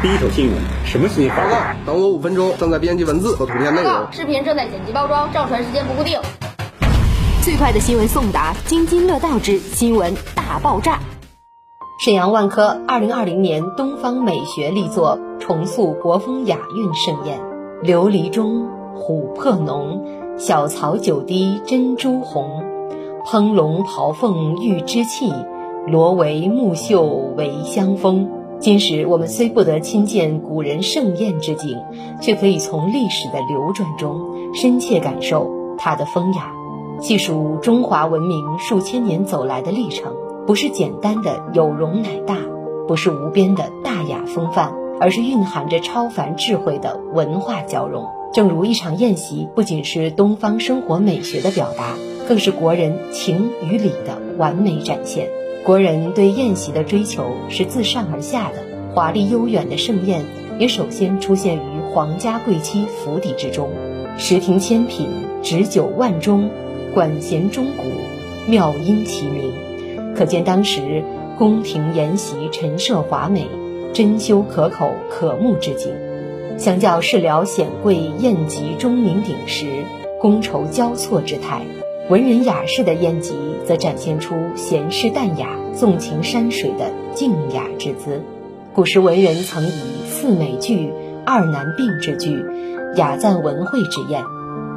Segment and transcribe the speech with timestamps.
[0.00, 0.54] 第一手新闻，
[0.84, 1.36] 什么新闻？
[1.36, 3.92] 报告，等我五分钟，正在编辑文字和图片内容。
[4.12, 6.20] 视频正在剪辑包装，上传时间不固定。
[7.42, 11.00] 最快的新闻送达，津津乐道之新闻大爆炸。
[12.04, 17.40] 沈阳万科二零二零年东方美学力作重塑国风雅韵盛宴，
[17.82, 20.06] 琉璃钟，琥珀浓，
[20.38, 22.62] 小草九滴珍珠红，
[23.26, 25.32] 烹龙刨凤玉之气，
[25.88, 27.02] 罗帷木绣
[27.36, 28.30] 为香风。
[28.60, 31.78] 今时我们虽不得亲见古人盛宴之景，
[32.20, 34.20] 却可以从历史的流转中
[34.52, 35.48] 深切感受
[35.78, 36.52] 它的风雅。
[37.00, 40.12] 细数中华文明数千年走来的历程，
[40.44, 42.36] 不是简单的有容乃大，
[42.88, 48.06] 不是无边的大雅风范，而是蕴含着超凡智慧的文化交融。
[48.32, 51.94] 正如一场宴席，不仅是东方生活美学的表达，
[52.26, 55.28] 更是国人情与理的完美展现。
[55.64, 60.24] 国人对宴席的追求是自上而下的，华丽悠远的盛宴
[60.58, 63.70] 也首先出现于皇家贵戚府邸之中，
[64.16, 65.08] 十亭千品，
[65.42, 66.50] 执酒万钟，
[66.94, 67.82] 管弦钟鼓，
[68.46, 69.52] 妙音齐鸣，
[70.16, 71.04] 可见当时
[71.36, 73.46] 宫廷筵席陈设华美，
[73.92, 75.92] 珍馐可口，可目之景。
[76.56, 79.66] 相较士僚显贵宴集钟鸣鼎食，
[80.20, 81.60] 觥筹交错之态。
[82.08, 83.34] 文人雅士的宴集，
[83.66, 88.22] 则展现出闲适淡雅、纵情山水的静雅之姿。
[88.72, 89.70] 古时文人曾以
[90.08, 90.90] “四美具，
[91.26, 92.42] 二难并”之句，
[92.96, 94.24] 雅赞文会之宴。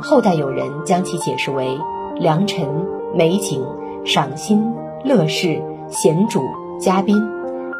[0.00, 1.76] 后代有人将其解释为
[2.14, 2.64] 良辰、
[3.12, 3.66] 美景、
[4.04, 4.62] 赏心、
[5.04, 5.60] 乐事、
[5.90, 6.40] 贤主、
[6.80, 7.16] 嘉宾；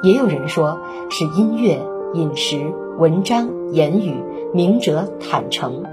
[0.02, 1.78] 也有人说是音乐、
[2.14, 2.58] 饮食、
[2.98, 4.20] 文章、言语、
[4.52, 5.84] 明哲、坦诚。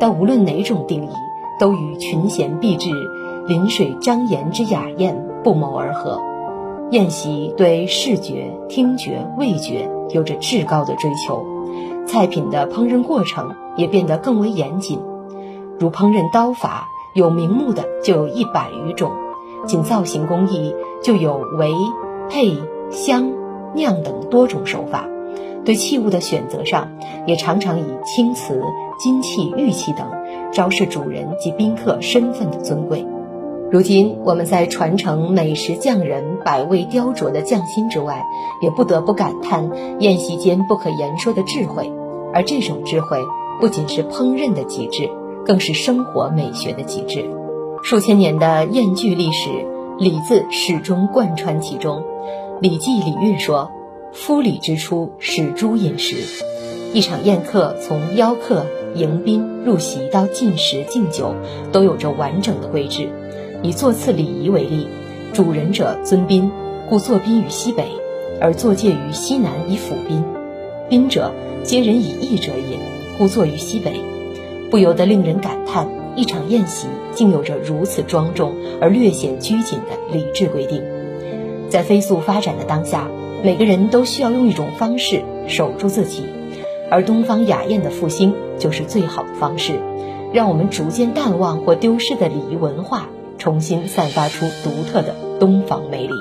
[0.00, 1.10] 但无论哪种定义。
[1.58, 2.90] 都与群贤毕至、
[3.46, 6.20] 临水张颜之雅宴不谋而合。
[6.90, 11.44] 宴席对视觉、听觉、味觉有着至高的追求，
[12.06, 14.98] 菜品的烹饪过程也变得更为严谨。
[15.78, 19.12] 如烹饪刀法，有名目的就有一百余种，
[19.66, 21.70] 仅造型工艺就有围、
[22.30, 22.56] 配、
[22.90, 23.30] 香、
[23.74, 25.06] 酿等多种手法。
[25.64, 26.88] 对器物的选择上，
[27.26, 28.62] 也常常以青瓷、
[28.98, 30.06] 金器、玉器等。
[30.50, 33.06] 昭示主人及宾客身份的尊贵。
[33.70, 38.24] 如今，我们在传承美食匠人百味雕琢的匠心之外，
[38.62, 39.70] 也不得不感叹
[40.00, 41.92] 宴席间不可言说的智慧。
[42.32, 43.18] 而这种智慧，
[43.60, 45.10] 不仅是烹饪的极致，
[45.44, 47.28] 更是生活美学的极致。
[47.82, 49.50] 数千年的宴具历史，
[49.98, 51.98] 礼字始终贯穿其中。
[52.60, 53.70] 《礼记·礼运》说
[54.14, 56.16] ：“夫礼之初，始诸饮食。”
[56.94, 58.64] 一场宴客，从邀客。
[58.94, 61.34] 迎宾入席到进食敬酒，
[61.72, 63.08] 都有着完整的规制。
[63.62, 64.86] 以座次礼仪为例，
[65.32, 66.50] 主人者尊宾，
[66.88, 67.84] 故坐宾于西北；
[68.40, 70.24] 而坐介于西南以辅宾。
[70.88, 71.32] 宾者
[71.62, 72.78] 皆人以义者也，
[73.18, 74.00] 故坐于西北。
[74.70, 80.82] 不由得令人感叹，一场宴席竟有着如此庄重而略显拘谨的礼制规定。
[81.68, 83.08] 在飞速发展的当下，
[83.42, 86.24] 每个人都需要用一种方式守住自己。
[86.90, 89.80] 而东方雅宴的复兴就是最好的方式，
[90.32, 96.14] 让我们逐渐淡忘或丢失的礼仪文化，重新散发出独特的东方魅力。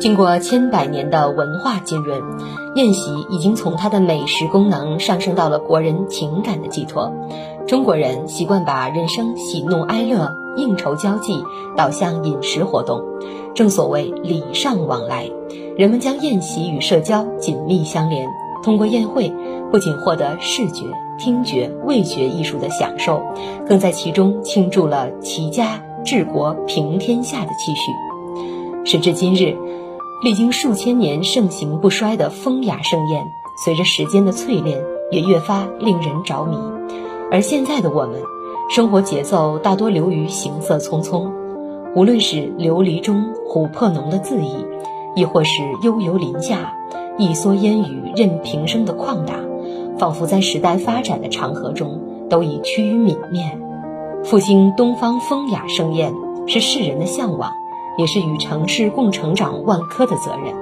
[0.00, 2.22] 经过千百年的文化浸润，
[2.76, 7.12] 宴席已经从它的美食功能上升到了国人情感的寄托。
[7.66, 11.42] 中国人习惯把人生喜怒哀乐、应酬交际
[11.76, 13.02] 导向饮食活动，
[13.54, 15.28] 正所谓礼尚往来，
[15.76, 18.28] 人们将宴席与社交紧密相连。
[18.68, 19.32] 通过宴会，
[19.70, 20.84] 不仅获得视觉、
[21.16, 23.22] 听觉、味觉艺术的享受，
[23.66, 27.90] 更在其中倾注了齐家治国平天下的期许。
[28.84, 29.56] 时至今日，
[30.22, 33.24] 历经数千年盛行不衰的风雅盛宴，
[33.64, 34.78] 随着时间的淬炼，
[35.10, 36.54] 也越发令人着迷。
[37.30, 38.20] 而现在的我们，
[38.68, 41.32] 生活节奏大多流于行色匆匆，
[41.94, 44.66] 无论是琉璃中、琥珀浓的恣意，
[45.16, 46.74] 亦或是悠游林下。
[47.18, 49.34] 一蓑烟雨任平生的旷达，
[49.98, 52.00] 仿佛在时代发展的长河中
[52.30, 53.58] 都已趋于泯灭。
[54.24, 56.12] 复兴东方风雅盛宴，
[56.46, 57.50] 是世人的向往，
[57.98, 60.54] 也是与城市共成长万科的责任。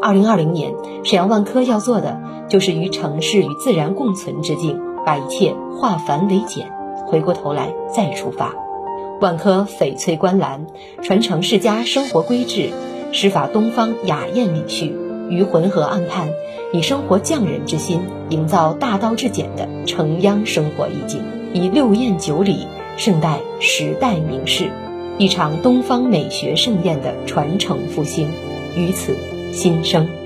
[0.00, 0.72] 二零二零年，
[1.02, 6.70] 沈阳万科要做的，就是与城市与自然共存之境，把一切化繁为简，
[7.08, 8.54] 回过头来再出发。
[9.20, 10.66] 万科翡翠观澜，
[11.02, 12.70] 传承世家生活规制，
[13.10, 14.94] 施法东方雅宴礼序。
[15.28, 16.28] 于浑河岸畔，
[16.72, 18.00] 以生活匠人之心，
[18.30, 24.70] 营造大道至简的城央生活意境，以六宴九礼盛待时代名士，
[25.18, 28.28] 一场东方美学盛宴的传承复兴，
[28.76, 29.16] 于此
[29.52, 30.25] 新生。